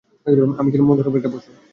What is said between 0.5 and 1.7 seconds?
আমি ছিলাম মনুষ্যরুপী একটা পশু।